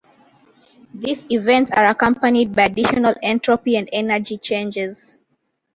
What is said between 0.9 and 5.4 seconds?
These events are accompanied by additional entropy and energy changes.